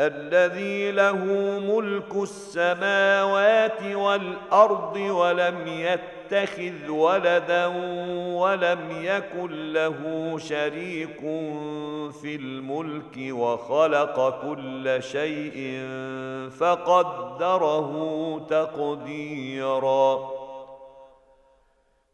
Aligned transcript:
الذي 0.00 0.90
له 0.90 1.24
ملك 1.60 2.14
السماوات 2.16 3.82
والأرض 3.82 4.96
ولم 4.96 5.66
يتخذ 5.66 6.88
ولدا 6.88 7.66
ولم 8.36 8.80
يكن 9.02 9.72
له 9.72 10.34
شريك 10.38 11.20
في 12.20 12.36
الملك 12.36 13.16
وخلق 13.30 14.40
كل 14.42 15.02
شيء 15.02 15.80
فقدره 16.58 17.92
تقديرا. 18.50 20.35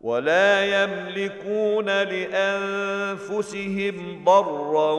ولا 0.00 0.82
يملكون 0.82 1.86
لأنفسهم 2.02 3.44
ضرا 4.24 4.92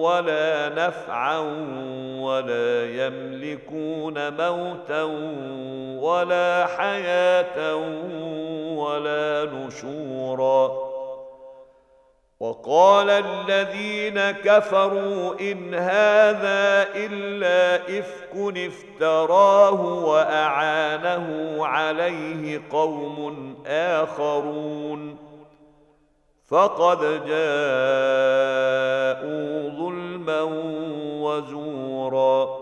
ولا 0.00 0.68
نفعا 0.68 1.38
ولا 2.20 2.86
يملكون 2.90 4.28
موتا 4.32 5.02
ولا 6.02 6.66
حياة 6.66 7.74
ولا 8.76 9.44
نشورا 9.54 10.91
وقال 12.42 13.10
الذين 13.10 14.30
كفروا 14.30 15.40
إن 15.40 15.74
هذا 15.74 16.86
إلا 16.94 17.76
إفك 17.98 18.56
افتراه 18.56 20.04
وأعانه 20.04 21.56
عليه 21.66 22.62
قوم 22.70 23.56
آخرون 23.66 25.16
فقد 26.48 26.98
جاءوا 27.26 27.38
ظلما 29.70 30.42
وزورا 31.22 32.61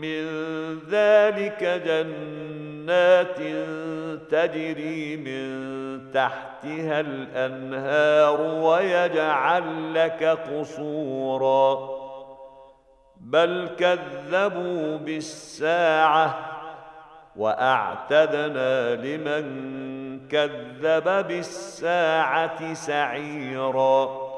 من 0.00 0.24
ذلك 0.90 1.62
جنات 1.86 3.38
تجري 4.30 5.16
من 5.16 5.48
تحتها 6.12 7.00
الأنهار 7.00 8.40
ويجعل 8.40 9.94
لك 9.94 10.24
قصورا. 10.24 11.98
بل 13.16 13.68
كذبوا 13.78 14.96
بالساعة 14.96 16.38
وأعتدنا 17.36 18.94
لمن 18.94 20.28
كذب 20.28 21.26
بالساعة 21.28 22.74
سعيرا. 22.74 24.28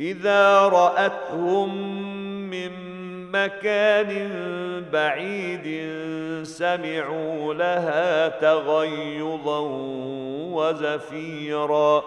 إذا 0.00 0.60
رأتهم 0.60 1.76
من 2.50 2.97
مكان 3.32 4.10
بعيد 4.92 5.66
سمعوا 6.42 7.54
لها 7.54 8.28
تغيظا 8.28 9.60
وزفيرا. 10.52 12.02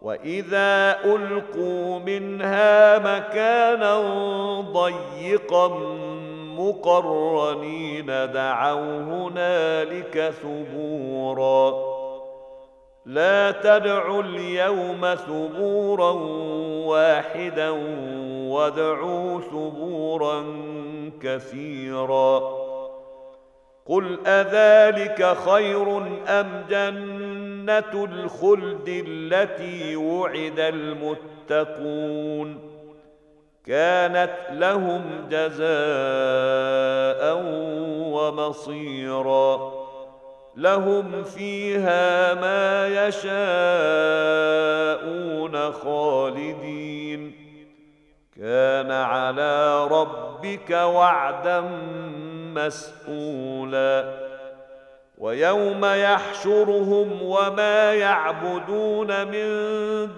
وإذا 0.00 0.96
ألقوا 1.04 1.98
منها 1.98 2.98
مكانا 2.98 4.00
ضيقا 4.60 5.68
مقرنين 6.58 8.06
دعوا 8.06 8.98
هنالك 8.98 10.34
ثبورا. 10.42 11.94
لا 13.06 13.50
تدعوا 13.50 14.22
اليوم 14.22 15.14
ثبورا 15.14 16.10
واحدا 16.86 17.70
وادعوا 18.54 19.40
ثبورا 19.40 20.44
كثيرا. 21.22 22.64
قل 23.86 24.18
اذلك 24.26 25.36
خير 25.36 25.96
ام 26.28 26.64
جنه 26.70 28.04
الخلد 28.04 29.04
التي 29.08 29.96
وعد 29.96 30.60
المتقون؟ 31.50 32.58
كانت 33.66 34.36
لهم 34.50 35.02
جزاء 35.30 35.64
ومصيرا. 38.14 39.72
لهم 40.56 41.22
فيها 41.22 42.34
ما 42.34 42.86
يشاءون 43.08 43.32
خالدين. 45.72 47.43
كان 48.40 48.90
على 48.90 49.84
ربك 49.86 50.70
وعدا 50.70 51.60
مسئولا 52.54 54.24
ويوم 55.18 55.84
يحشرهم 55.84 57.22
وما 57.22 57.94
يعبدون 57.94 59.26
من 59.26 59.48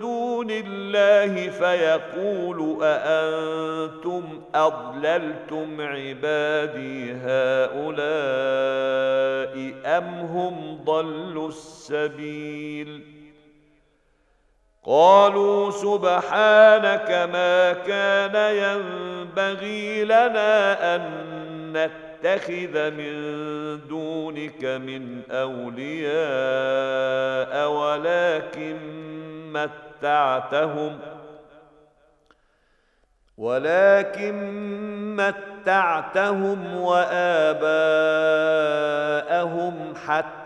دون 0.01 0.51
الله 0.51 1.51
فيقول 1.51 2.79
أأنتم 2.83 4.23
أضللتم 4.55 5.81
عبادي 5.81 7.13
هؤلاء 7.13 7.97
أم 9.87 10.05
هم 10.05 10.85
ضلوا 10.85 11.49
السبيل 11.49 13.03
ۖ؟ 13.13 13.16
قالوا 14.87 15.71
سبحانك 15.71 17.11
ما 17.33 17.73
كان 17.73 18.35
ينبغي 18.57 20.05
لنا 20.05 20.95
أن 20.95 21.03
نتخذ 21.73 22.91
من 22.91 23.17
دونك 23.89 24.65
من 24.65 25.23
أولياء 25.31 26.17
ولكن 27.71 28.77
متعتهم 29.53 30.99
ولكن 33.39 34.37
متعتهم 35.17 36.77
وآباءهم 36.77 37.75
حتى 40.07 40.46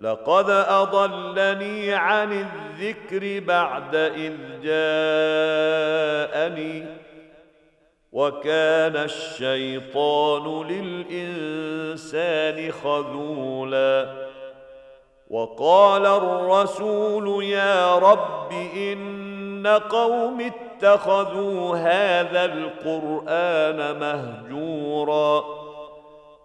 لقد 0.00 0.50
أضلني 0.50 1.94
عن 1.94 2.32
الذكر 2.32 3.40
بعد 3.46 3.94
إذ 3.94 4.32
جاءني 4.62 6.86
وكان 8.12 8.96
الشيطان 8.96 10.66
للإنسان 10.68 12.72
خذولا 12.72 14.30
وقال 15.30 16.06
الرسول 16.06 17.44
يا 17.44 17.98
رب 17.98 18.52
إن 18.76 19.66
قوم 19.90 20.40
اتخذوا 20.40 21.76
هذا 21.76 22.44
القرآن 22.44 23.98
مهجورا 24.00 25.59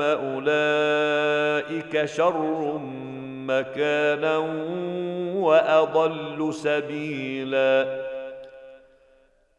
أولئك 0.00 2.04
شر 2.04 2.80
مكانا 3.46 4.38
وأضل 5.36 6.54
سبيلا. 6.54 8.06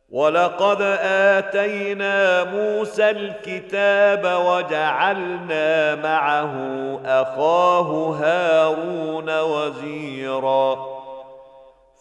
ولقد 0.10 0.82
آتينا 1.02 2.44
موسى 2.44 3.10
الكتاب 3.10 4.40
وجعلنا 4.46 5.96
معه 5.96 6.54
أخاه 7.06 8.16
هارون 8.22 9.40
وزيرا. 9.40 10.97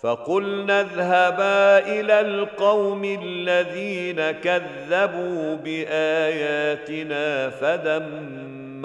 فقلنا 0.03 0.81
اذهبا 0.81 1.79
إلى 1.79 2.21
القوم 2.21 3.05
الذين 3.05 4.31
كذبوا 4.31 5.55
باياتنا 5.55 7.51
فدمرناهم 7.51 8.77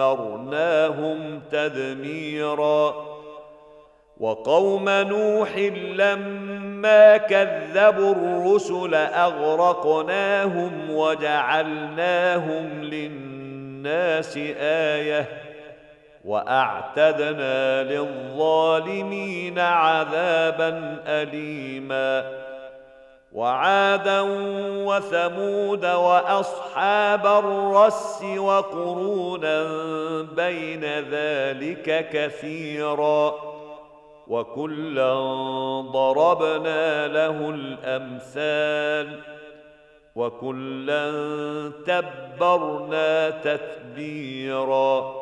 تدميرا 1.51 3.11
وقوم 4.17 4.89
نوح 4.89 5.57
لما 5.95 7.17
كذبوا 7.17 8.11
الرسل 8.11 8.95
اغرقناهم 8.95 10.71
وجعلناهم 10.91 12.81
للناس 12.81 14.37
إيه 14.37 15.40
وأعتدنا 16.25 17.83
للظالمين 17.83 19.59
عذابا 19.59 20.97
اليما. 21.07 22.41
وعادا 23.31 24.21
وثمود 24.85 25.85
وأصحاب 25.85 27.25
الرس 27.27 28.23
وقرونا 28.37 29.63
بين 30.35 30.85
ذلك 30.85 32.09
كثيرا. 32.13 33.35
وكلا 34.27 35.13
ضربنا 35.91 37.07
له 37.07 37.49
الأمثال. 37.49 39.19
وكلا 40.15 41.11
تبرنا 41.87 43.29
تتبيرا. 43.29 45.20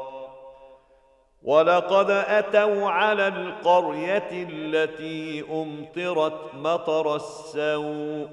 ولقد 1.43 2.09
أتوا 2.09 2.89
على 2.89 3.27
القرية 3.27 4.29
التي 4.31 5.43
أمطرت 5.51 6.53
مطر 6.53 7.15
السوء 7.15 8.27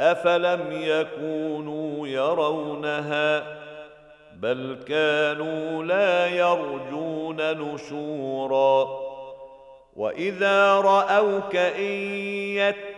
أفلم 0.00 0.68
يكونوا 0.72 2.08
يرونها 2.08 3.56
بل 4.36 4.78
كانوا 4.88 5.84
لا 5.84 6.26
يرجون 6.26 7.36
نشورا 7.40 9.06
وإذا 9.96 10.74
رأوك 10.74 11.56
إن 11.56 11.92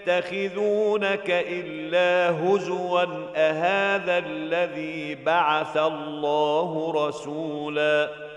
يتخذونك 0.07 1.31
إلا 1.31 2.31
هزوا 2.31 3.05
أهذا 3.37 4.19
الذي 4.19 5.15
بعث 5.15 5.77
الله 5.77 6.93
رسولا 7.07 8.28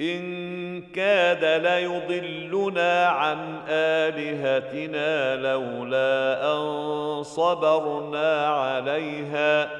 إن 0.00 0.82
كاد 0.82 1.44
ليضلنا 1.44 3.06
عن 3.06 3.60
آلهتنا 3.68 5.36
لولا 5.36 6.52
أن 6.52 7.22
صبرنا 7.22 8.46
عليها 8.46 9.70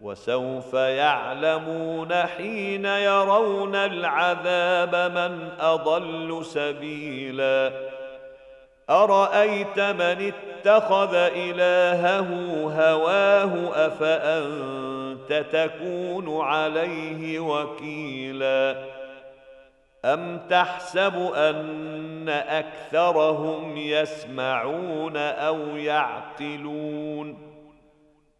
وسوف 0.00 0.74
يعلمون 0.74 2.14
حين 2.14 2.84
يرون 2.84 3.74
العذاب 3.74 4.94
من 5.12 5.48
أضل 5.60 6.44
سبيلا. 6.44 7.72
أرأيت 8.90 9.80
من 9.80 10.32
اتخذ 10.32 11.14
إلهه 11.14 12.28
هواه 12.64 13.70
أفأنت 13.86 15.44
تكون 15.52 16.40
عليه 16.40 17.40
وكيلا؟ 17.40 18.95
أم 20.06 20.40
تحسب 20.50 21.16
أن 21.36 22.28
أكثرهم 22.28 23.76
يسمعون 23.76 25.16
أو 25.16 25.58
يعقلون 25.76 27.38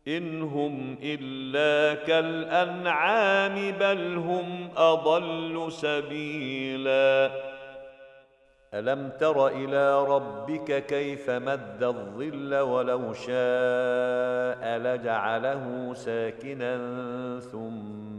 إن 0.09 0.43
هم 0.43 0.99
إلا 1.03 1.95
كالأنعام 2.05 3.73
بل 3.73 4.17
هم 4.17 4.69
أضل 4.77 5.73
سبيلاً 5.73 7.57
الم 8.75 9.11
تر 9.21 9.49
إلى 9.49 10.05
ربك 10.05 10.87
كيف 10.87 11.31
مد 11.31 11.83
الظل 11.83 12.55
ولو 12.55 13.13
شاء 13.13 14.79
لجعله 14.79 15.95
ساكنا 15.95 16.77
ثم 17.41 18.16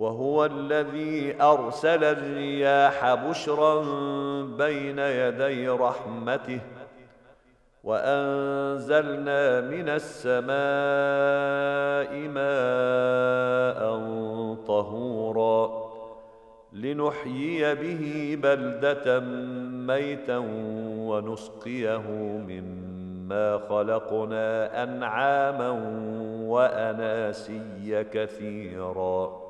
وهو 0.00 0.44
الذي 0.44 1.42
أرسل 1.42 2.04
الرياح 2.04 3.14
بشرا 3.14 3.82
بين 4.44 4.98
يدي 4.98 5.68
رحمته 5.68 6.60
وأنزلنا 7.84 9.60
من 9.60 9.88
السماء 9.88 10.50
ماء 12.28 13.80
طهورا 14.66 15.90
لنحيي 16.72 17.74
به 17.74 18.36
بلدة 18.42 19.20
ميتا 19.86 20.38
ونسقيه 21.08 22.08
مما 22.48 22.90
ما 23.30 23.58
خلقنا 23.68 24.82
أنعاما 24.82 25.70
وأناسيا 26.48 28.02
كثيرا 28.02 29.49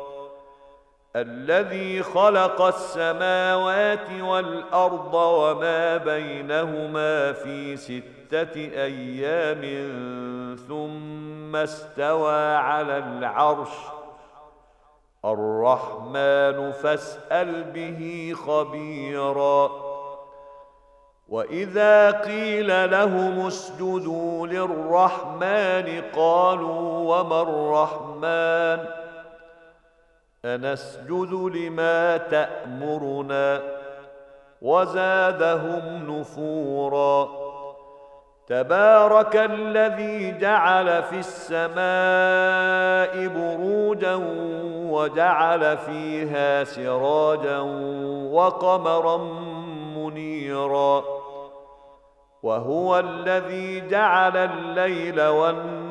الذي 1.15 2.03
خلق 2.03 2.61
السماوات 2.61 4.11
والأرض 4.21 5.13
وما 5.13 5.97
بينهما 5.97 7.31
في 7.31 7.77
ستة 7.77 8.55
أيام 8.55 9.61
ثم 10.67 11.55
استوى 11.55 12.55
على 12.55 12.97
العرش. 12.97 13.69
الرحمن 15.25 16.71
فاسأل 16.71 17.63
به 17.63 18.33
خبيرا. 18.47 19.71
وإذا 21.29 22.11
قيل 22.11 22.91
لهم 22.91 23.47
اسجدوا 23.47 24.47
للرحمن 24.47 26.01
قالوا 26.15 27.19
وما 27.19 27.41
الرحمن؟ 27.41 29.00
أنسجد 30.45 31.33
لما 31.33 32.17
تأمرنا 32.17 33.61
وزادهم 34.61 36.09
نفورا. 36.09 37.29
تبارك 38.47 39.35
الذي 39.35 40.37
جعل 40.37 41.03
في 41.03 41.19
السماء 41.19 41.77
بروجا 43.27 44.15
وجعل 44.91 45.77
فيها 45.77 46.63
سراجا 46.63 47.59
وقمرا 48.31 49.17
منيرا. 49.97 51.03
وهو 52.43 52.99
الذي 52.99 53.87
جعل 53.87 54.37
الليل 54.37 55.21
والنهار 55.21 55.90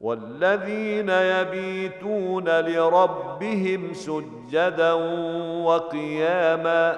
والذين 0.00 1.08
يبيتون 1.08 2.48
لربهم 2.48 3.92
سجدا 3.92 4.92
وقياما 5.64 6.96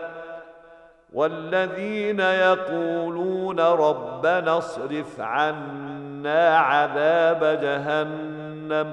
والذين 1.12 2.20
يقولون 2.20 3.60
ربنا 3.60 4.58
اصرف 4.58 5.20
عنا 5.20 6.58
عذاب 6.58 7.44
جهنم 7.62 8.92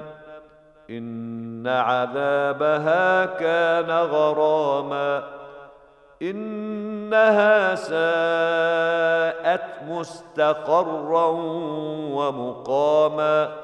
إن 0.90 1.66
عذابها 1.66 3.24
كان 3.24 3.90
غراما 3.90 5.24
إنها 6.22 7.74
ساءت 7.74 9.64
مستقرا 9.88 11.26
ومقاما 12.14 13.63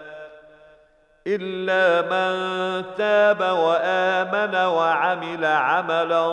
إلا 1.27 2.01
من 2.01 2.31
تاب 2.95 3.41
وآمن 3.41 4.55
وعمل 4.55 5.45
عملا 5.45 6.25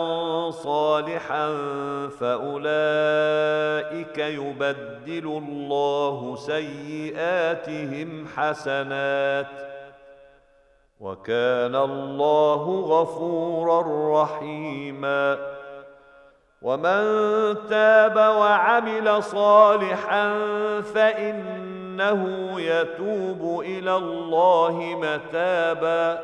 صالحا 0.51 1.49
فأولئك 2.19 4.17
يبدل 4.17 5.25
الله 5.25 6.35
سيئاتهم 6.35 8.27
حسنات 8.37 9.47
وكان 10.99 11.75
الله 11.75 12.81
غفورا 12.81 13.83
رحيما 14.23 15.37
ومن 16.61 17.03
تاب 17.69 18.15
وعمل 18.15 19.23
صالحا 19.23 20.39
فإن 20.81 21.68
إنه 22.01 22.61
يتوب 22.61 23.59
إلى 23.59 23.95
الله 23.95 24.99
متابا. 25.01 26.19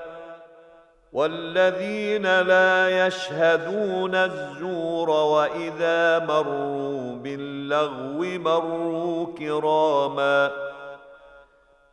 والذين 1.13 2.41
لا 2.41 3.07
يشهدون 3.07 4.15
الزور 4.15 5.09
وإذا 5.09 6.19
مروا 6.19 7.15
باللغو 7.15 8.19
مروا 8.39 9.27
كراما. 9.37 10.51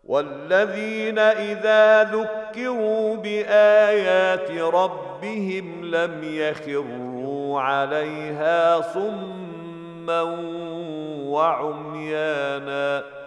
والذين 0.04 1.18
إذا 1.18 2.02
ذكروا 2.02 3.16
بآيات 3.16 4.50
ربهم 4.50 5.84
لم 5.94 6.20
يخروا 6.22 7.60
عليها 7.60 8.80
صما 8.80 10.22
وعميانا. 11.26 13.21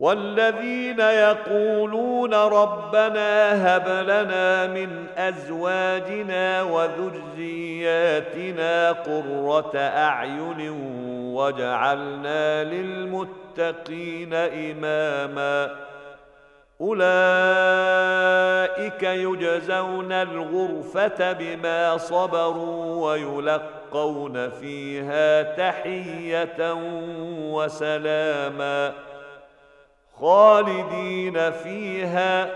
والذين 0.00 1.00
يقولون 1.00 2.34
ربنا 2.34 3.52
هب 3.76 3.88
لنا 3.88 4.66
من 4.66 5.06
أزواجنا 5.16 6.62
وذرياتنا 6.62 8.12
قرة 8.92 9.76
أعين 9.76 10.70
واجعلنا 11.34 12.64
للمتقين 12.64 14.34
إماما. 14.34 15.70
أولئك 16.80 17.02
يجزون 19.02 20.12
الغرفة 20.12 21.32
بما 21.32 21.96
صبروا 21.96 23.10
ويلقون 23.10 24.50
فيها 24.50 25.42
تحية 25.42 26.74
وسلاما. 27.52 29.09
خالدين 30.20 31.50
فيها 31.50 32.50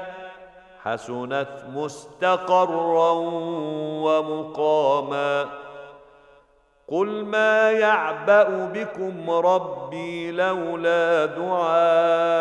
حسنت 0.83 1.65
مستقرا 1.75 3.11
ومقاما. 4.05 5.47
قل 6.89 7.25
ما 7.25 7.71
يعبأ 7.71 8.71
بكم 8.75 9.31
ربي 9.31 10.31
لولا 10.31 11.27
دعاؤكم 11.27 12.37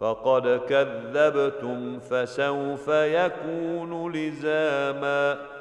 فقد 0.00 0.60
كذبتم 0.68 2.00
فسوف 2.00 2.88
يكون 2.88 4.12
لزاما. 4.12 5.55